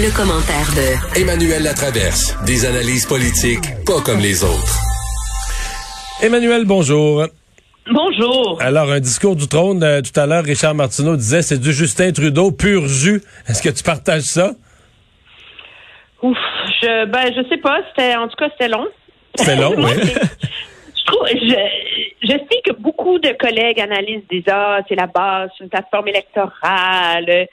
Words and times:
Le, 0.00 0.14
commentaire 0.16 0.70
de 0.76 1.20
Emmanuel 1.20 1.64
Latraverse. 1.64 2.36
Des 2.46 2.64
analyses 2.64 3.04
politiques 3.04 3.64
pas 3.84 4.00
comme 4.04 4.20
les 4.20 4.44
autres. 4.44 4.78
Emmanuel, 6.22 6.64
bonjour. 6.66 7.26
Bonjour. 7.90 8.58
Alors, 8.62 8.92
un 8.92 9.00
discours 9.00 9.34
du 9.34 9.48
trône, 9.48 9.82
euh, 9.82 10.00
tout 10.00 10.18
à 10.20 10.26
l'heure, 10.26 10.44
Richard 10.44 10.76
Martineau 10.76 11.16
disait 11.16 11.42
c'est 11.42 11.58
du 11.58 11.72
Justin 11.72 12.12
Trudeau 12.12 12.52
pur 12.52 12.86
jus. 12.86 13.22
Est-ce 13.48 13.60
que 13.60 13.70
tu 13.70 13.82
partages 13.82 14.22
ça? 14.22 14.52
Ouf, 16.22 16.38
je, 16.80 17.06
ben, 17.06 17.32
je 17.36 17.48
sais 17.48 17.58
pas. 17.58 17.80
C'était, 17.88 18.14
en 18.14 18.28
tout 18.28 18.36
cas, 18.36 18.50
c'était 18.52 18.68
long. 18.68 18.86
C'est 19.34 19.56
long, 19.56 19.74
oui. 19.78 19.94
Je 19.96 21.04
trouve, 21.06 21.26
je, 21.26 21.56
je 22.22 22.32
sais 22.32 22.60
que 22.64 22.72
beaucoup 22.78 23.18
de 23.18 23.30
collègues 23.30 23.80
analysent 23.80 24.28
des 24.30 24.44
ah, 24.48 24.78
c'est 24.88 24.94
la 24.94 25.08
base, 25.08 25.50
c'est 25.58 25.64
une 25.64 25.70
plateforme 25.70 26.06
électorale. 26.06 27.48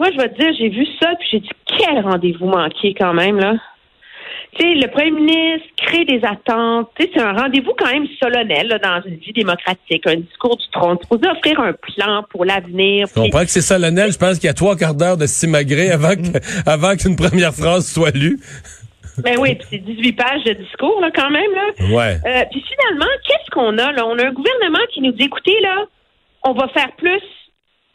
Moi, 0.00 0.10
je 0.12 0.16
vais 0.16 0.30
te 0.30 0.40
dire, 0.40 0.50
j'ai 0.58 0.70
vu 0.70 0.86
ça, 0.98 1.10
puis 1.18 1.28
j'ai 1.30 1.40
dit, 1.40 1.50
quel 1.66 2.00
rendez-vous 2.00 2.46
manqué 2.46 2.94
quand 2.98 3.12
même, 3.12 3.38
là. 3.38 3.52
Tu 4.54 4.62
sais, 4.62 4.74
le 4.74 4.88
premier 4.88 5.10
ministre 5.10 5.68
crée 5.76 6.06
des 6.06 6.24
attentes. 6.24 6.88
Tu 6.98 7.04
sais, 7.04 7.10
c'est 7.14 7.20
un 7.20 7.34
rendez-vous 7.34 7.74
quand 7.78 7.92
même 7.92 8.06
solennel 8.18 8.68
là, 8.68 8.78
dans 8.78 9.02
une 9.06 9.16
vie 9.16 9.34
démocratique, 9.34 10.06
un 10.06 10.16
discours 10.16 10.56
du 10.56 10.64
trône. 10.72 10.96
C'est 10.98 11.04
supposé 11.04 11.30
offrir 11.30 11.60
un 11.60 11.74
plan 11.74 12.24
pour 12.30 12.46
l'avenir. 12.46 13.08
Je 13.08 13.20
comprends 13.20 13.40
que 13.40 13.50
c'est 13.50 13.60
solennel. 13.60 14.10
Je 14.10 14.18
pense 14.18 14.38
qu'il 14.38 14.46
y 14.46 14.50
a 14.50 14.54
trois 14.54 14.74
quarts 14.74 14.94
d'heure 14.94 15.18
de 15.18 15.26
avant 15.92 16.16
que, 16.16 16.68
avant 16.68 16.96
qu'une 16.96 17.14
première 17.14 17.52
phrase 17.52 17.86
soit 17.86 18.16
lue. 18.16 18.40
Ben 19.18 19.36
oui, 19.38 19.54
puis 19.54 19.66
c'est 19.70 19.78
18 19.78 20.12
pages 20.14 20.44
de 20.44 20.54
discours, 20.54 20.98
là, 21.02 21.10
quand 21.14 21.30
même, 21.30 21.52
là. 21.52 21.94
Ouais. 21.94 22.16
Euh, 22.26 22.44
puis 22.50 22.64
finalement, 22.72 23.12
qu'est-ce 23.28 23.50
qu'on 23.50 23.76
a, 23.76 23.92
là? 23.92 24.06
On 24.06 24.18
a 24.18 24.26
un 24.26 24.32
gouvernement 24.32 24.84
qui 24.94 25.02
nous 25.02 25.12
dit, 25.12 25.24
écoutez, 25.24 25.60
là, 25.60 25.84
on 26.42 26.54
va 26.54 26.68
faire 26.68 26.90
plus, 26.96 27.22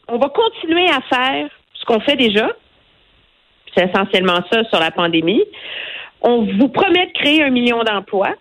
on 0.08 0.20
va 0.20 0.30
continuer 0.30 0.88
à 0.88 1.02
faire 1.02 1.50
ce 1.86 1.94
qu'on 1.94 2.00
fait 2.02 2.16
déjà. 2.16 2.50
C'est 3.76 3.90
essentiellement 3.90 4.40
ça 4.52 4.64
sur 4.66 4.80
la 4.80 4.92
pandémie. 4.92 5.44
On 6.22 6.44
vous 6.44 6.70
promet 6.70 7.08
de 7.08 7.12
créer 7.14 7.44
un 7.44 7.50
million 7.50 7.84
d'emplois. 7.84 8.36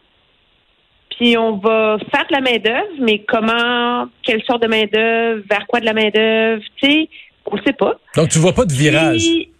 Puis 1.10 1.36
on 1.36 1.58
va 1.58 1.98
faire 2.12 2.26
de 2.26 2.32
la 2.32 2.40
main-d'œuvre, 2.40 2.94
mais 2.98 3.20
comment, 3.20 4.06
quelle 4.22 4.42
sorte 4.44 4.62
de 4.62 4.68
main-d'œuvre, 4.68 5.42
vers 5.48 5.66
quoi 5.66 5.80
de 5.80 5.84
la 5.84 5.92
main-d'œuvre, 5.92 6.62
tu 6.76 6.90
sais, 6.90 7.08
on 7.46 7.56
sait 7.58 7.72
pas. 7.72 7.94
Donc 8.16 8.30
tu 8.30 8.38
vois 8.38 8.52
pas 8.52 8.64
de 8.64 8.72
virage. 8.72 9.20
Puis, 9.20 9.50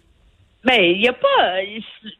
ben, 0.65 0.81
il 0.81 1.01
y 1.01 1.07
a 1.07 1.13
pas. 1.13 1.61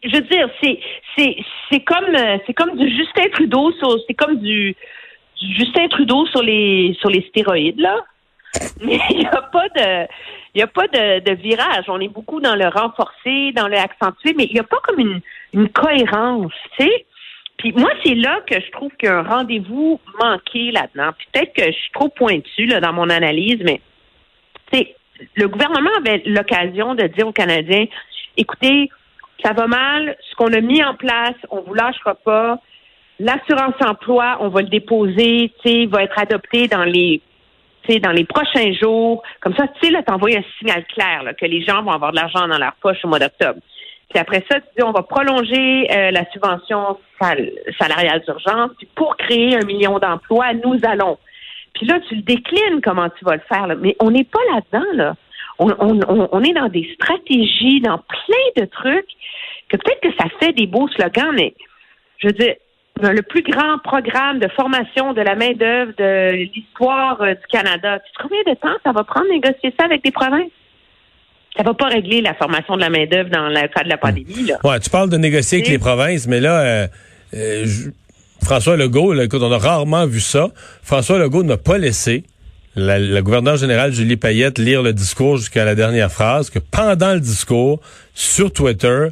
Je 0.04 0.16
veux 0.16 0.22
dire, 0.22 0.50
c'est 0.64 0.80
c'est 1.18 1.36
c'est 1.70 1.80
comme 1.82 2.16
c'est 2.46 2.54
comme 2.54 2.78
du 2.78 2.88
Justin 2.96 3.28
Trudeau 3.34 3.72
sur 3.74 3.98
c'est 4.08 4.14
comme 4.14 4.38
du, 4.38 4.76
du 5.42 5.54
Justin 5.56 5.88
Trudeau 5.90 6.26
sur 6.28 6.44
les 6.44 6.96
sur 7.00 7.10
les 7.10 7.26
stéroïdes 7.30 7.80
là. 7.80 7.98
Mais 8.82 9.00
il 9.10 9.20
n'y 9.20 9.28
a 9.28 9.42
pas 9.42 9.70
de 9.70 10.08
il 10.54 10.62
a 10.62 10.68
pas 10.68 10.88
de, 10.88 11.34
virage. 11.34 11.86
On 11.90 12.00
est 12.00 12.08
beaucoup 12.08 12.40
dans 12.40 12.56
le 12.56 12.68
renforcer, 12.68 13.52
dans 13.52 13.68
le 13.68 13.78
accentuer, 13.78 14.34
mais 14.38 14.46
il 14.46 14.54
n'y 14.54 14.60
a 14.60 14.64
pas 14.64 14.78
comme 14.84 15.00
une 15.00 15.22
une 15.54 15.70
cohérence, 15.70 16.54
tu 16.78 16.86
sais. 16.86 17.06
Puis 17.58 17.74
moi, 17.74 17.90
c'est 18.04 18.16
là 18.16 18.40
que 18.50 18.56
je 18.56 18.72
trouve 18.72 18.92
qu'il 18.98 19.10
y 19.10 19.12
a 19.12 19.18
un 19.18 19.24
rendez-vous 19.24 20.00
manqué 20.22 20.72
là-dedans. 20.72 21.12
Peut-être 21.34 21.54
que 21.54 21.66
je 21.66 21.72
suis 21.72 21.92
trop 21.94 22.10
pointue 22.10 22.68
là, 22.68 22.80
dans 22.80 22.94
mon 22.94 23.10
analyse, 23.10 23.60
mais 23.64 23.82
le 25.36 25.48
gouvernement 25.48 25.92
avait 25.98 26.24
l'occasion 26.26 26.96
de 26.96 27.04
dire 27.08 27.28
aux 27.28 27.34
Canadiens 27.34 27.86
écoutez, 28.38 28.90
ça 29.44 29.54
va 29.54 29.68
mal, 29.68 30.16
ce 30.30 30.36
qu'on 30.36 30.52
a 30.54 30.62
mis 30.62 30.84
en 30.84 30.96
place, 30.96 31.36
on 31.50 31.62
vous 31.62 31.74
lâchera 31.74 32.16
pas. 32.16 32.60
L'assurance 33.20 33.76
emploi, 33.80 34.38
on 34.42 34.50
va 34.50 34.62
le 34.62 34.68
déposer, 34.68 35.52
tu 35.64 35.86
va 35.88 36.04
être 36.04 36.20
adopté 36.20 36.68
dans 36.68 36.84
les 36.84 37.22
dans 38.00 38.12
les 38.12 38.26
prochains 38.26 38.74
jours. 38.74 39.24
Comme 39.42 39.56
ça, 39.56 39.68
tu 39.68 39.88
sais, 39.88 39.92
là, 39.92 40.04
t'envoies 40.04 40.38
un 40.38 40.44
signal 40.60 40.86
clair 40.86 41.24
là, 41.24 41.34
que 41.34 41.46
les 41.46 41.64
gens 41.64 41.84
vont 41.84 41.92
avoir 41.92 42.12
de 42.12 42.18
l'argent 42.18 42.48
dans 42.48 42.58
leur 42.58 42.74
poche 42.82 42.98
au 43.04 43.08
mois 43.08 43.20
d'octobre. 43.20 43.60
Puis 44.10 44.20
après 44.20 44.44
ça, 44.50 44.60
tu 44.60 44.68
dis, 44.78 44.84
on 44.84 44.92
va 44.92 45.04
prolonger 45.04 45.88
euh, 45.92 46.12
la 46.12 46.30
subvention 46.32 46.98
sal 47.20 47.52
salariale 47.80 48.22
d'urgence. 48.26 48.72
Puis 48.78 48.88
pour 48.96 49.18
créer 49.18 49.56
un 49.56 49.66
million 49.66 50.00
d'emplois, 50.00 50.54
nous 50.54 50.80
allons. 50.84 51.18
Puis 51.74 51.86
là, 51.86 52.00
tu 52.08 52.16
le 52.16 52.22
déclines 52.22 52.82
comment 52.84 53.10
tu 53.10 53.26
vas 53.26 53.36
le 53.36 53.42
faire. 53.48 53.68
Là. 53.68 53.76
Mais 53.76 53.96
on 54.00 54.12
n'est 54.12 54.24
pas 54.24 54.40
là-dedans, 54.54 54.86
là 54.94 55.16
on, 55.60 55.70
on, 55.80 56.28
on, 56.32 56.44
est 56.44 56.54
dans 56.54 56.68
des 56.68 56.90
stratégies, 56.96 57.82
dans 57.82 57.98
plein 57.98 58.64
de 58.64 58.66
trucs, 58.66 59.10
que 59.70 59.78
peut-être 59.78 60.02
que 60.02 60.14
ça 60.20 60.28
fait 60.40 60.54
des 60.54 60.68
beaux 60.68 60.88
slogans, 60.90 61.34
mais 61.34 61.54
je 62.18 62.28
veux 62.28 62.34
dire, 62.34 62.56
le 63.02 63.22
plus 63.22 63.44
grand 63.44 63.78
programme 63.84 64.40
de 64.40 64.48
formation 64.56 65.14
de 65.14 65.22
la 65.22 65.36
main-d'œuvre 65.36 65.92
de 65.98 66.32
l'histoire 66.56 67.22
euh, 67.22 67.34
du 67.34 67.48
Canada. 67.52 68.00
Tu 68.00 68.06
sais 68.06 68.22
combien 68.22 68.54
de 68.54 68.58
temps? 68.58 68.78
Ça 68.84 68.94
va 68.94 69.04
prendre 69.04 69.28
de 69.28 69.34
négocier 69.34 69.74
ça 69.78 69.86
avec 69.86 70.02
les 70.06 70.12
provinces? 70.12 70.52
Ça 71.58 71.64
va 71.64 71.74
pas 71.74 71.88
régler 71.88 72.22
la 72.22 72.34
formation 72.36 72.76
de 72.76 72.82
la 72.82 72.90
main-d'œuvre 72.90 73.30
dans 73.30 73.48
le 73.48 73.68
cas 73.68 73.84
de 73.84 73.90
la 73.90 73.98
pandémie. 73.98 74.48
Là. 74.48 74.58
Ouais, 74.64 74.80
tu 74.80 74.90
parles 74.90 75.10
de 75.10 75.18
négocier 75.18 75.60
avec 75.60 75.70
les 75.70 75.78
provinces, 75.78 76.28
mais 76.28 76.40
là, 76.40 76.60
euh, 76.62 76.88
euh, 77.34 77.66
François 78.44 78.78
Legault, 78.78 79.14
là, 79.14 79.24
écoute, 79.24 79.42
on 79.42 79.52
a 79.52 79.58
rarement 79.58 80.06
vu 80.06 80.20
ça. 80.20 80.50
François 80.82 81.18
Legault 81.18 81.44
n'a 81.44 81.58
pas 81.58 81.78
laissé 81.78 82.24
la, 82.76 83.00
la 83.00 83.22
gouverneure 83.22 83.58
générale 83.58 83.94
Julie 83.94 84.18
Payette 84.18 84.58
lire 84.58 84.82
le 84.84 84.94
discours 84.94 85.38
jusqu'à 85.38 85.64
la 85.66 85.76
dernière 85.76 86.12
phrase, 86.12 86.50
que 86.50 86.60
pendant 86.60 87.14
le 87.14 87.22
discours, 87.22 87.80
sur 88.14 88.52
Twitter, 88.52 89.08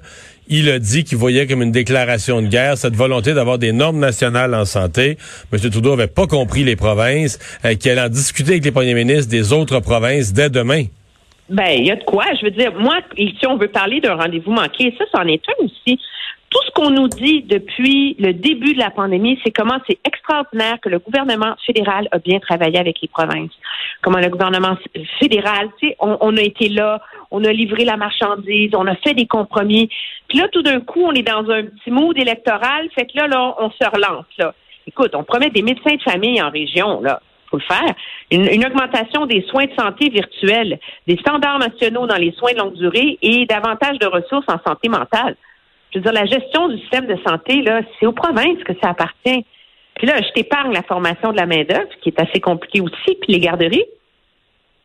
il 0.47 0.69
a 0.69 0.79
dit 0.79 1.03
qu'il 1.03 1.17
voyait 1.17 1.47
comme 1.47 1.61
une 1.61 1.71
déclaration 1.71 2.41
de 2.41 2.47
guerre 2.47 2.77
cette 2.77 2.95
volonté 2.95 3.33
d'avoir 3.33 3.57
des 3.57 3.71
normes 3.71 3.99
nationales 3.99 4.53
en 4.53 4.65
santé. 4.65 5.17
M. 5.51 5.59
Trudeau 5.59 5.95
n'avait 5.95 6.07
pas 6.07 6.27
compris 6.27 6.63
les 6.63 6.75
provinces, 6.75 7.39
euh, 7.65 7.75
qu'il 7.75 7.91
allait 7.91 8.01
en 8.01 8.09
discuter 8.09 8.51
avec 8.51 8.65
les 8.65 8.71
premiers 8.71 8.93
ministres 8.93 9.29
des 9.29 9.53
autres 9.53 9.79
provinces 9.79 10.33
dès 10.33 10.49
demain. 10.49 10.85
Ben, 11.49 11.71
il 11.77 11.85
y 11.85 11.91
a 11.91 11.95
de 11.95 12.03
quoi. 12.03 12.25
Je 12.39 12.45
veux 12.45 12.51
dire, 12.51 12.73
moi, 12.73 12.99
si 13.17 13.47
on 13.47 13.57
veut 13.57 13.67
parler 13.67 13.99
d'un 13.99 14.15
rendez-vous 14.15 14.51
manqué, 14.51 14.93
ça, 14.97 15.05
c'en 15.13 15.27
est 15.27 15.41
un 15.49 15.65
aussi 15.65 15.99
tout 16.53 16.61
ce 16.67 16.71
qu'on 16.71 16.91
nous 16.91 17.07
dit 17.07 17.41
depuis 17.41 18.15
le 18.19 18.31
début 18.31 18.73
de 18.73 18.79
la 18.79 18.91
pandémie, 18.91 19.39
c'est 19.43 19.51
comment 19.51 19.79
c'est 19.87 19.97
extraordinaire 20.05 20.77
que 20.79 20.89
le 20.89 20.99
gouvernement 20.99 21.55
fédéral 21.65 22.07
a 22.11 22.19
bien 22.19 22.39
travaillé 22.39 22.77
avec 22.77 23.01
les 23.01 23.07
provinces. 23.07 23.51
Comment 24.03 24.19
le 24.19 24.29
gouvernement 24.29 24.77
fédéral, 25.19 25.69
tu 25.79 25.87
sais, 25.87 25.95
on, 25.99 26.37
a 26.37 26.41
été 26.41 26.69
là, 26.69 27.01
on 27.31 27.43
a 27.43 27.51
livré 27.51 27.85
la 27.85 27.97
marchandise, 27.97 28.69
on 28.75 28.85
a 28.85 28.95
fait 28.97 29.15
des 29.15 29.25
compromis. 29.25 29.89
Puis 30.27 30.37
là, 30.37 30.47
tout 30.49 30.61
d'un 30.61 30.79
coup, 30.79 31.01
on 31.01 31.13
est 31.13 31.23
dans 31.23 31.49
un 31.49 31.63
petit 31.63 31.89
mood 31.89 32.15
électoral, 32.17 32.87
fait 32.93 33.07
que 33.07 33.17
là, 33.17 33.27
là, 33.27 33.55
on 33.59 33.71
se 33.71 33.89
relance, 33.89 34.25
là. 34.37 34.53
Écoute, 34.85 35.15
on 35.15 35.23
promet 35.23 35.49
des 35.49 35.61
médecins 35.61 35.95
de 35.95 36.01
famille 36.01 36.41
en 36.41 36.51
région, 36.51 37.01
là 37.01 37.19
faut 37.49 37.57
le 37.57 37.63
faire. 37.63 37.93
Une, 38.31 38.47
une, 38.47 38.65
augmentation 38.65 39.27
des 39.27 39.43
soins 39.43 39.65
de 39.65 39.73
santé 39.77 40.09
virtuels, 40.09 40.79
des 41.05 41.17
standards 41.17 41.59
nationaux 41.59 42.07
dans 42.07 42.15
les 42.15 42.31
soins 42.31 42.53
de 42.53 42.57
longue 42.57 42.73
durée 42.73 43.19
et 43.21 43.45
davantage 43.45 43.99
de 43.99 44.07
ressources 44.07 44.47
en 44.47 44.57
santé 44.67 44.89
mentale. 44.89 45.35
Je 45.93 45.99
veux 45.99 46.03
dire, 46.03 46.13
la 46.13 46.25
gestion 46.25 46.69
du 46.69 46.79
système 46.79 47.05
de 47.05 47.17
santé, 47.25 47.61
là, 47.61 47.81
c'est 47.99 48.07
aux 48.07 48.13
provinces 48.13 48.63
que 48.63 48.73
ça 48.81 48.89
appartient. 48.89 49.45
Puis 49.95 50.07
là, 50.07 50.19
je 50.21 50.29
t'épargne 50.33 50.73
la 50.73 50.81
formation 50.81 51.31
de 51.31 51.37
la 51.37 51.45
main-d'œuvre, 51.45 51.89
qui 52.01 52.09
est 52.09 52.19
assez 52.19 52.39
compliquée 52.39 52.81
aussi, 52.81 53.15
puis 53.21 53.33
les 53.33 53.39
garderies. 53.39 53.85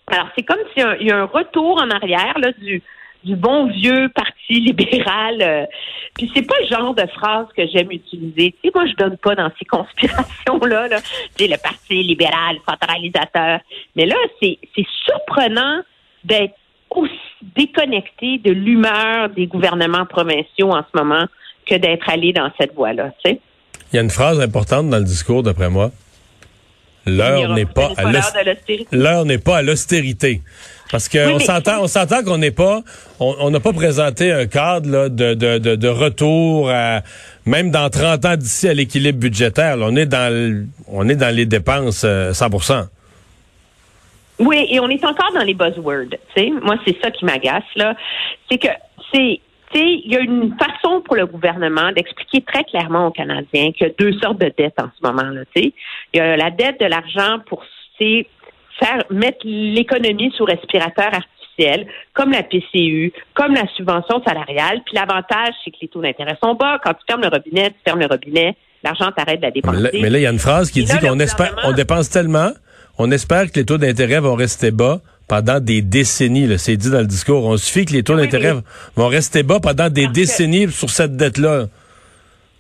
Alors, 0.07 0.29
c'est 0.37 0.45
comme 0.45 0.59
s'il 0.75 1.07
y, 1.07 1.11
a 1.11 1.17
un 1.17 1.25
retour 1.25 1.81
en 1.83 1.91
arrière 1.91 2.39
là, 2.39 2.53
du, 2.53 2.83
bon 3.25 3.67
vieux 3.69 4.11
parti 4.15 4.53
libéral. 4.61 5.39
Euh, 5.41 5.67
puis 6.15 6.31
c'est 6.35 6.47
pas 6.47 6.55
le 6.61 6.67
genre 6.67 6.95
de 6.95 7.07
phrase 7.07 7.47
que 7.57 7.67
j'aime 7.67 7.91
utiliser. 7.91 8.53
Tu 8.53 8.69
sais, 8.69 8.73
moi, 8.75 8.87
je 8.87 8.95
donne 8.95 9.17
pas 9.17 9.35
dans 9.35 9.51
ces 9.59 9.65
conspirations-là. 9.67 10.89
Là. 10.89 11.01
Tu 11.01 11.45
sais, 11.45 11.49
le 11.49 11.57
parti 11.63 12.03
libéral, 12.03 12.57
centralisateur. 12.69 13.61
Mais 13.97 14.05
là, 14.05 14.17
c'est 14.43 14.59
surprenant 15.07 15.81
d'être 16.25 16.55
aussi 16.91 17.28
déconnecté 17.59 18.39
de 18.39 18.53
l'humeur 18.53 19.29
des 19.31 19.47
gouvernements 19.47 20.07
provinciaux 20.07 20.71
en 20.71 20.83
ce 20.83 20.99
moment 20.99 21.27
que 21.67 21.75
d'être 21.75 22.09
allé 22.09 22.33
dans 22.33 22.51
cette 22.59 22.75
voie-là. 22.75 23.13
Il 23.25 23.97
y 23.97 23.99
a 23.99 24.03
une 24.03 24.11
phrase 24.11 24.41
importante 24.41 24.89
dans 24.89 24.99
le 24.99 25.05
discours, 25.05 25.43
d'après 25.43 25.69
moi. 25.69 25.91
L'heure 27.07 27.55
n'est 27.55 27.65
pas, 27.65 27.91
à 27.97 28.05
l'heure 28.93 29.25
n'est 29.25 29.39
pas 29.39 29.59
à 29.59 29.63
l'austérité. 29.63 30.43
Parce 30.91 31.09
qu'on 31.09 31.39
s'entend, 31.39 31.83
on 31.83 31.87
s'entend 31.87 32.23
qu'on 32.23 32.39
n'est 32.39 32.51
pas, 32.51 32.83
on 33.19 33.51
n'a 33.51 33.61
pas 33.61 33.73
présenté 33.73 34.32
un 34.32 34.47
cadre 34.47 35.09
de, 35.09 35.35
de, 35.35 35.59
de, 35.59 35.88
retour 35.88 36.71
à, 36.71 37.03
même 37.47 37.71
dans 37.71 37.91
30 37.91 38.25
ans 38.25 38.37
d'ici 38.37 38.69
à 38.69 38.75
l'équilibre 38.75 39.19
budgétaire. 39.19 39.77
on 39.81 39.97
est 39.97 40.06
dans, 40.06 40.67
on 40.87 41.09
est 41.09 41.17
dans 41.17 41.35
les 41.35 41.47
dépenses 41.47 42.00
100 42.00 42.06
euh, 42.06 42.82
oui, 44.38 44.67
et 44.70 44.81
on 44.81 44.88
est 44.88 45.05
encore 45.05 45.32
dans 45.35 45.44
les 45.44 45.55
buzzwords. 45.55 46.11
Tu 46.11 46.43
sais, 46.43 46.50
moi 46.62 46.76
c'est 46.87 46.96
ça 47.02 47.11
qui 47.11 47.25
m'agace 47.25 47.64
là, 47.76 47.94
c'est 48.50 48.58
que 48.58 48.69
c'est 49.12 49.40
tu 49.70 49.79
sais, 49.79 50.00
il 50.05 50.11
y 50.11 50.17
a 50.17 50.20
une 50.20 50.55
façon 50.56 51.02
pour 51.02 51.14
le 51.14 51.26
gouvernement 51.26 51.93
d'expliquer 51.93 52.40
très 52.40 52.64
clairement 52.64 53.08
aux 53.08 53.11
Canadiens 53.11 53.70
qu'il 53.73 53.87
y 53.87 53.90
a 53.90 53.93
deux 53.99 54.19
sortes 54.19 54.38
de 54.38 54.50
dettes 54.56 54.81
en 54.81 54.88
ce 54.99 55.06
moment. 55.06 55.29
Là, 55.31 55.43
il 55.56 55.73
y 56.14 56.20
a 56.20 56.38
la 56.38 56.50
dette 56.50 56.81
de 56.81 56.87
l'argent 56.87 57.40
pour 57.46 57.62
faire 57.99 59.05
mettre 59.11 59.40
l'économie 59.44 60.32
sous 60.37 60.44
respirateur 60.44 61.06
artificiel, 61.12 61.87
comme 62.14 62.31
la 62.31 62.43
PCU, 62.43 63.12
comme 63.34 63.55
la 63.55 63.67
subvention 63.76 64.23
salariale. 64.25 64.81
Puis 64.87 64.94
l'avantage, 64.94 65.55
c'est 65.64 65.70
que 65.70 65.76
les 65.82 65.88
taux 65.88 66.00
d'intérêt 66.00 66.38
sont 66.43 66.55
bas. 66.55 66.79
Quand 66.82 66.94
tu 66.94 67.00
fermes 67.06 67.23
le 67.23 67.29
robinet, 67.29 67.70
tu 67.70 67.76
fermes 67.84 68.00
le 68.00 68.06
robinet, 68.06 68.56
l'argent 68.82 69.11
t'arrête 69.12 69.41
de 69.41 69.50
dépenser. 69.50 70.00
Mais 70.00 70.11
là, 70.11 70.19
il 70.19 70.23
y 70.23 70.26
a 70.26 70.31
une 70.31 70.38
phrase 70.38 70.70
qui 70.70 70.84
dit 70.84 70.99
qu'on 70.99 71.19
espère, 71.19 71.56
on 71.64 71.73
dépense 71.73 72.08
tellement 72.11 72.52
on 72.99 73.11
espère 73.11 73.50
que 73.50 73.59
les 73.59 73.65
taux 73.65 73.79
d'intérêt 73.79 74.21
vont 74.21 74.35
rester 74.35 74.71
bas 74.71 75.00
pendant 75.29 75.61
des 75.61 75.83
décennies. 75.83 76.59
C'est 76.59 76.77
dit 76.77 76.91
dans 76.91 77.00
le 77.00 77.06
discours. 77.06 77.45
On 77.45 77.56
suffit 77.56 77.85
que 77.85 77.93
les 77.93 78.03
taux 78.03 78.17
d'intérêt 78.17 78.55
vont 78.97 79.09
rester 79.09 79.43
bas 79.43 79.61
pendant 79.61 79.89
des 79.89 80.09
décennies 80.09 80.71
sur 80.71 80.91
cette 80.91 81.17
dette-là. 81.17 81.67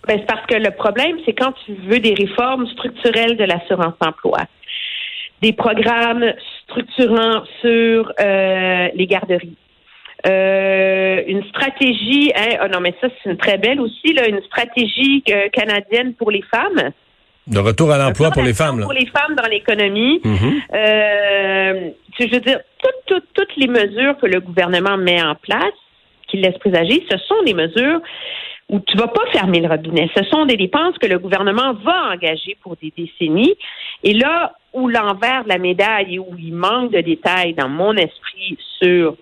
Ben, 0.06 0.18
c'est 0.18 0.26
parce 0.26 0.46
que 0.46 0.54
le 0.54 0.70
problème, 0.70 1.16
c'est 1.26 1.34
quand 1.34 1.52
tu 1.66 1.74
veux 1.88 1.98
des 1.98 2.14
réformes 2.14 2.66
structurelles 2.68 3.36
de 3.36 3.44
l'assurance 3.44 3.94
emploi, 4.00 4.38
des 5.42 5.52
programmes 5.52 6.32
structurants 6.64 7.42
sur 7.60 8.12
euh, 8.20 8.88
les 8.94 9.06
garderies. 9.06 9.56
Euh, 10.26 11.22
une 11.26 11.44
stratégie, 11.44 12.32
hein, 12.34 12.58
oh 12.64 12.68
non 12.72 12.80
mais 12.80 12.92
ça 13.00 13.06
c'est 13.22 13.30
une 13.30 13.36
très 13.36 13.56
belle 13.56 13.80
aussi, 13.80 14.12
là, 14.14 14.26
une 14.28 14.42
stratégie 14.42 15.22
euh, 15.30 15.48
canadienne 15.50 16.14
pour 16.14 16.32
les 16.32 16.42
femmes. 16.42 16.90
De 17.48 17.58
retour 17.58 17.90
à 17.90 17.98
l'emploi 17.98 18.30
pour 18.30 18.42
les 18.42 18.54
femmes. 18.54 18.78
Là. 18.80 18.84
Pour 18.84 18.92
les 18.92 19.06
femmes 19.06 19.34
dans 19.34 19.48
l'économie. 19.48 20.20
Mm-hmm. 20.24 20.62
euh, 20.74 21.90
je 22.18 22.24
veux 22.24 22.40
dire, 22.40 22.60
toutes, 22.82 23.06
toutes, 23.06 23.28
toutes 23.34 23.56
les 23.56 23.68
mesures 23.68 24.16
que 24.18 24.26
le 24.26 24.40
gouvernement 24.40 24.96
met 24.96 25.22
en 25.22 25.34
place, 25.34 25.74
qui 26.28 26.36
laissent 26.38 26.58
présager, 26.58 27.04
ce 27.10 27.16
sont 27.18 27.42
des 27.44 27.54
mesures 27.54 28.00
où 28.68 28.80
tu 28.80 28.98
vas 28.98 29.08
pas 29.08 29.24
fermer 29.32 29.60
le 29.60 29.68
robinet. 29.68 30.10
Ce 30.14 30.24
sont 30.24 30.44
des 30.44 30.56
dépenses 30.56 30.98
que 30.98 31.06
le 31.06 31.18
gouvernement 31.18 31.72
va 31.84 32.12
engager 32.12 32.56
pour 32.62 32.76
des 32.76 32.92
décennies. 32.96 33.54
Et 34.02 34.12
là 34.12 34.52
où 34.74 34.88
l'envers 34.88 35.44
de 35.44 35.48
la 35.48 35.58
médaille 35.58 36.16
et 36.16 36.18
où 36.18 36.34
il 36.38 36.52
manque 36.52 36.92
de 36.92 37.00
détails 37.00 37.54
dans 37.54 37.68
mon 37.68 37.94
esprit 37.94 38.58
sur 38.78 39.16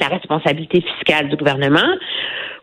la 0.00 0.08
responsabilité 0.08 0.80
fiscale 0.80 1.28
du 1.28 1.36
gouvernement 1.36 1.94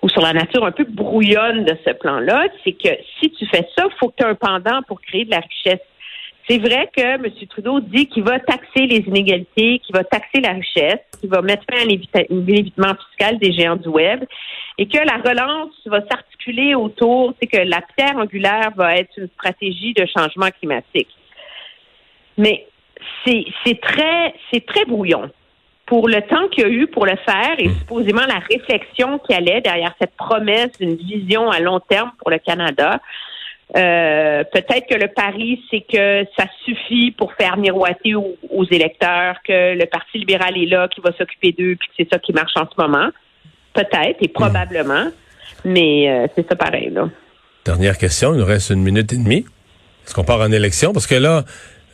ou 0.02 0.10
sur 0.10 0.22
la 0.22 0.34
nature 0.34 0.66
un 0.66 0.72
peu 0.72 0.84
brouillonne 0.84 1.64
de 1.64 1.78
ce 1.86 1.92
plan-là, 1.92 2.48
c'est 2.64 2.74
que 2.74 2.90
si 3.20 3.32
tu 3.32 3.46
fais 3.48 3.68
ça, 3.78 3.86
il 3.86 3.98
faut 4.00 4.10
que 4.10 4.16
tu 4.18 4.24
aies 4.24 4.30
un 4.30 4.36
pendant 4.36 4.82
pour 4.84 5.02
créer 5.02 5.26
de 5.26 5.32
la 5.32 5.40
richesse. 5.40 5.82
C'est 6.50 6.58
vrai 6.58 6.90
que 6.96 7.02
M. 7.02 7.26
Trudeau 7.50 7.80
dit 7.80 8.08
qu'il 8.08 8.24
va 8.24 8.40
taxer 8.40 8.88
les 8.88 8.98
inégalités, 9.08 9.80
qu'il 9.80 9.96
va 9.96 10.04
taxer 10.04 10.42
la 10.42 10.54
richesse, 10.54 11.00
qu'il 11.20 11.30
va 11.30 11.42
mettre 11.42 11.64
fin 11.72 11.84
à 11.84 11.86
l'évitement 11.86 12.94
fiscal 13.08 13.38
des 13.38 13.54
géants 13.54 13.76
du 13.76 13.90
web 13.90 14.24
et 14.78 14.88
que 14.88 14.98
la 14.98 15.18
relance 15.18 15.74
va 15.86 16.02
s'articuler 16.10 16.74
autour, 16.74 17.36
c'est 17.40 17.48
que 17.48 17.62
la 17.62 17.82
pierre 17.96 18.18
angulaire 18.18 18.72
va 18.76 18.96
être 18.96 19.12
une 19.18 19.30
stratégie 19.30 19.94
de 19.94 20.06
changement 20.06 20.50
climatique. 20.60 21.10
Mais 22.38 22.66
c'est 23.24 23.80
très, 23.80 24.34
c'est 24.52 24.66
très 24.66 24.86
brouillon 24.86 25.30
pour 25.92 26.08
le 26.08 26.22
temps 26.22 26.48
qu'il 26.48 26.64
y 26.64 26.68
a 26.68 26.70
eu 26.70 26.88
pour 26.88 27.06
le 27.06 27.18
faire 27.18 27.56
et 27.58 27.68
mmh. 27.68 27.76
supposément 27.80 28.26
la 28.26 28.40
réflexion 28.50 29.20
qui 29.20 29.34
allait 29.34 29.60
derrière 29.60 29.94
cette 30.00 30.16
promesse 30.16 30.70
d'une 30.80 30.96
vision 30.96 31.50
à 31.50 31.60
long 31.60 31.82
terme 31.82 32.12
pour 32.18 32.32
le 32.32 32.38
Canada. 32.38 33.02
Euh, 33.76 34.46
peut-être 34.54 34.88
que 34.88 34.96
le 34.96 35.10
pari, 35.10 35.62
c'est 35.70 35.82
que 35.82 36.26
ça 36.38 36.46
suffit 36.64 37.12
pour 37.12 37.34
faire 37.34 37.58
miroiter 37.58 38.16
aux, 38.16 38.64
électeurs 38.72 39.36
que 39.46 39.78
le 39.78 39.86
Parti 39.86 40.20
libéral 40.20 40.58
est 40.58 40.68
là, 40.68 40.88
qui 40.88 41.02
va 41.02 41.12
s'occuper 41.12 41.52
d'eux, 41.52 41.76
puis 41.76 41.90
que 41.90 41.94
c'est 41.98 42.10
ça 42.10 42.20
qui 42.20 42.32
marche 42.32 42.54
en 42.56 42.70
ce 42.74 42.82
moment. 42.82 43.10
Peut-être 43.74 44.16
et 44.22 44.30
probablement, 44.30 45.08
mais 45.66 46.10
euh, 46.10 46.28
c'est 46.36 46.48
ça 46.48 46.56
pareil. 46.56 46.90
Là. 46.90 47.10
Dernière 47.66 47.98
question, 47.98 48.34
il 48.34 48.40
nous 48.40 48.46
reste 48.46 48.70
une 48.70 48.82
minute 48.82 49.12
et 49.12 49.18
demie. 49.18 49.44
Est-ce 50.06 50.14
qu'on 50.14 50.24
part 50.24 50.40
en 50.40 50.54
élection? 50.54 50.94
Parce 50.94 51.06
que 51.06 51.16
là, 51.16 51.44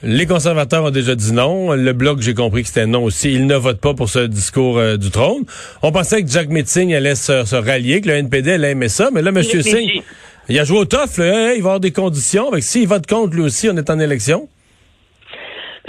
les 0.04 0.26
conservateurs 0.26 0.84
ont 0.84 0.92
déjà 0.92 1.16
dit 1.16 1.34
non. 1.34 1.74
Le 1.74 1.94
Bloc, 1.94 2.22
j'ai 2.22 2.34
compris 2.34 2.62
que 2.62 2.68
c'était 2.68 2.86
non 2.86 3.04
aussi. 3.04 3.34
Ils 3.34 3.48
ne 3.48 3.56
votent 3.56 3.82
pas 3.82 3.94
pour 3.94 4.10
ce 4.10 4.20
discours 4.20 4.78
euh, 4.78 4.98
du 4.98 5.10
trône. 5.10 5.44
On 5.82 5.92
pensait 5.92 6.24
que 6.24 6.30
Jack 6.30 6.50
Metzing 6.50 6.94
allait 6.94 7.16
se, 7.16 7.56
rallier, 7.56 8.02
que 8.02 8.08
le 8.08 8.16
NPD 8.16 8.54
allait 8.54 8.72
aimer 8.72 8.90
ça. 8.90 9.10
Mais 9.12 9.22
là, 9.22 9.30
M. 9.30 9.42
Singh, 9.44 10.04
il 10.50 10.60
a 10.60 10.64
joué 10.64 10.80
au 10.80 10.86
tough. 10.86 11.18
Là, 11.18 11.54
il 11.54 11.64
va 11.64 11.70
avoir 11.70 11.80
des 11.80 11.92
conditions. 11.92 12.52
S'il 12.60 12.88
vote 12.88 13.08
contre, 13.08 13.36
lui 13.36 13.42
aussi, 13.42 13.70
on 13.70 13.78
est 13.78 13.90
en 13.90 14.00
élection. 14.00 14.48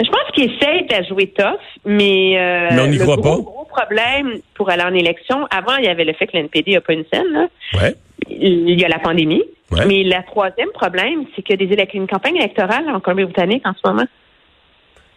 Je 0.01 0.09
pense 0.09 0.31
qu'il 0.33 0.45
essaie 0.45 0.83
de 0.83 1.07
jouer 1.07 1.33
tough, 1.37 1.59
mais, 1.85 2.37
euh, 2.37 2.69
mais 2.71 2.81
on 2.81 2.87
n'y 2.87 2.97
croit 2.97 3.17
gros, 3.17 3.37
pas. 3.37 3.43
Gros 3.43 3.67
problème 3.69 4.39
pour 4.55 4.69
aller 4.69 4.83
en 4.83 4.93
élection, 4.93 5.45
avant, 5.51 5.75
il 5.77 5.85
y 5.85 5.87
avait 5.87 6.05
le 6.05 6.13
fait 6.13 6.25
que 6.27 6.37
le 6.37 6.43
NPD 6.43 6.73
n'a 6.73 6.81
pas 6.81 6.93
une 6.93 7.05
scène. 7.11 7.31
Là. 7.31 7.47
Ouais. 7.75 7.95
Il 8.29 8.79
y 8.79 8.85
a 8.85 8.87
la 8.87 8.99
pandémie. 8.99 9.43
Mais 9.71 10.03
le 10.03 10.25
troisième 10.25 10.69
problème, 10.73 11.25
c'est 11.35 11.41
qu'il 11.41 11.61
y 11.61 11.73
a 11.73 11.75
des 11.75 11.89
une 11.93 12.07
campagne 12.07 12.37
électorale 12.37 12.89
en 12.89 12.99
Colombie-Britannique 12.99 13.65
en 13.65 13.73
ce 13.73 13.87
moment. 13.87 14.05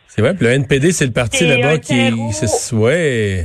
C'est 0.07 0.21
vrai, 0.21 0.35
puis 0.35 0.45
le 0.45 0.53
NPD, 0.53 0.93
c'est 0.93 1.07
le 1.07 1.13
parti 1.13 1.47
là-bas 1.47 1.79
qui, 1.79 1.99
est, 1.99 2.73
ouais. 2.75 3.45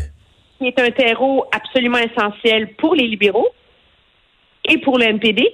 qui 0.57 0.67
est 0.67 0.79
un 0.79 0.91
terreau 0.91 1.45
absolument 1.53 1.99
essentiel 1.99 2.73
pour 2.75 2.93
les 2.93 3.07
libéraux 3.07 3.47
et 4.67 4.77
pour 4.79 4.97
le 4.97 5.05
NPD. 5.05 5.47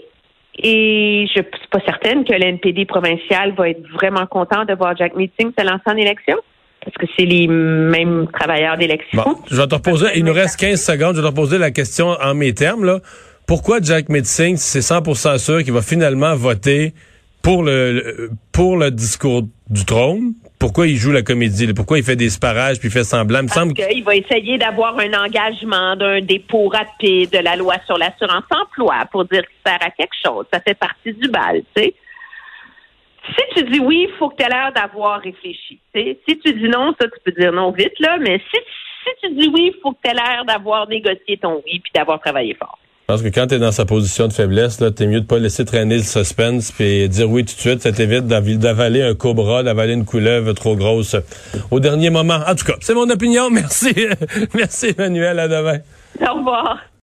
Et 0.57 1.27
je 1.33 1.39
ne 1.39 1.43
suis 1.43 1.67
pas 1.69 1.79
certaine 1.85 2.25
que 2.25 2.33
le 2.33 2.43
NPD 2.43 2.85
provincial 2.85 3.53
va 3.53 3.69
être 3.69 3.87
vraiment 3.89 4.25
content 4.25 4.65
de 4.65 4.73
voir 4.73 4.95
Jack 4.97 5.15
Meeting 5.15 5.51
se 5.57 5.63
lancer 5.63 5.83
en 5.85 5.97
élection. 5.97 6.37
Parce 6.83 6.97
que 6.97 7.05
c'est 7.15 7.25
les 7.25 7.47
mêmes 7.47 8.27
travailleurs 8.33 8.77
d'élection. 8.77 9.23
Bon, 9.23 9.35
je 9.49 9.55
vais 9.55 9.67
te 9.67 9.75
reposer, 9.75 10.07
il 10.15 10.25
nous 10.25 10.33
reste 10.33 10.59
15 10.59 10.83
secondes, 10.83 11.15
je 11.15 11.21
vais 11.21 11.27
te 11.27 11.31
reposer 11.31 11.57
la 11.57 11.71
question 11.71 12.09
en 12.09 12.33
mes 12.33 12.53
termes, 12.53 12.83
là 12.83 12.99
pourquoi 13.45 13.79
Jack 13.81 14.09
Metzing, 14.09 14.55
c'est 14.57 14.79
100% 14.79 15.37
sûr 15.37 15.63
qu'il 15.63 15.73
va 15.73 15.81
finalement 15.81 16.35
voter 16.35 16.93
pour 17.41 17.63
le, 17.63 18.31
pour 18.51 18.77
le 18.77 18.89
discours 18.89 19.43
du 19.69 19.85
trône? 19.85 20.33
Pourquoi 20.59 20.87
il 20.87 20.95
joue 20.95 21.11
la 21.11 21.23
comédie? 21.23 21.73
Pourquoi 21.73 21.97
il 21.97 22.05
fait 22.05 22.15
des 22.15 22.29
sparages 22.29 22.79
puis 22.79 22.87
il 22.87 22.91
fait 22.91 23.03
semblant? 23.03 23.39
Il 23.41 23.47
Parce 23.47 23.59
semble 23.59 23.73
qu'il 23.73 24.03
va 24.03 24.15
essayer 24.15 24.57
d'avoir 24.57 24.97
un 24.97 25.13
engagement 25.13 25.97
d'un 25.97 26.21
dépôt 26.21 26.69
rapide 26.69 27.31
de 27.31 27.39
la 27.39 27.57
loi 27.57 27.75
sur 27.85 27.97
l'assurance 27.97 28.45
emploi 28.49 29.03
pour 29.11 29.25
dire 29.25 29.41
qu'il 29.41 29.71
sert 29.71 29.79
à 29.81 29.91
quelque 29.91 30.15
chose. 30.23 30.45
Ça 30.53 30.61
fait 30.61 30.73
partie 30.73 31.11
du 31.13 31.27
bal, 31.27 31.63
tu 31.75 31.83
sais. 31.83 31.93
Si 33.25 33.55
tu 33.55 33.71
dis 33.71 33.79
oui, 33.79 34.07
il 34.09 34.17
faut 34.17 34.29
que 34.29 34.37
tu 34.37 34.43
aies 34.43 34.49
l'air 34.49 34.71
d'avoir 34.73 35.19
réfléchi. 35.19 35.79
Si 35.93 36.39
tu 36.39 36.53
dis 36.53 36.69
non, 36.69 36.93
ça, 36.99 37.07
tu 37.07 37.19
peux 37.25 37.31
dire 37.31 37.51
non 37.51 37.71
vite, 37.71 37.99
là, 37.99 38.17
mais 38.19 38.39
si, 38.53 38.59
si 39.03 39.09
tu 39.21 39.33
dis 39.35 39.49
oui, 39.53 39.73
il 39.73 39.79
faut 39.81 39.91
que 39.91 39.97
tu 40.03 40.11
aies 40.11 40.13
l'air 40.13 40.43
d'avoir 40.45 40.87
négocié 40.87 41.37
ton 41.41 41.61
oui 41.65 41.79
puis 41.79 41.91
d'avoir 41.93 42.21
travaillé 42.21 42.53
fort. 42.53 42.79
Pense 43.07 43.21
que 43.21 43.27
quand 43.27 43.47
tu 43.47 43.55
es 43.55 43.59
dans 43.59 43.73
sa 43.73 43.83
position 43.83 44.29
de 44.29 44.33
faiblesse, 44.33 44.79
là, 44.79 44.89
t'es 44.89 45.07
mieux 45.07 45.19
de 45.19 45.25
pas 45.25 45.37
laisser 45.37 45.65
traîner 45.65 45.97
le 45.97 46.03
suspense 46.03 46.71
puis 46.71 47.09
dire 47.09 47.29
oui 47.29 47.43
tout 47.43 47.53
de 47.53 47.59
suite. 47.59 47.81
Ça 47.81 47.91
t'évite 47.91 48.27
d'avaler 48.27 49.01
un 49.01 49.13
cobra, 49.13 49.61
d'avaler 49.61 49.93
une 49.93 50.05
couleuvre 50.05 50.53
trop 50.53 50.77
grosse 50.77 51.17
au 51.69 51.81
dernier 51.81 52.09
moment. 52.09 52.39
En 52.47 52.55
tout 52.55 52.65
cas, 52.65 52.75
c'est 52.79 52.93
mon 52.93 53.09
opinion. 53.09 53.49
Merci. 53.51 53.93
Merci, 54.53 54.93
Emmanuel. 54.97 55.37
À 55.39 55.47
demain. 55.49 55.79
Au 56.21 56.35
revoir. 56.35 56.79